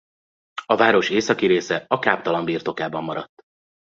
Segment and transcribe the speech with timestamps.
[0.65, 3.43] A város északi része a káptalan birtokában maradt.